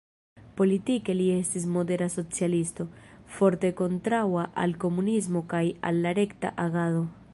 Politike 0.59 1.13
li 1.17 1.25
estis 1.33 1.67
modera 1.75 2.07
socialisto, 2.13 2.85
forte 3.35 3.71
kontraŭa 3.83 4.47
al 4.65 4.75
komunismo 4.85 5.45
kaj 5.53 5.65
al 5.91 6.05
la 6.07 6.15
rekta 6.23 6.53
agado. 6.67 7.05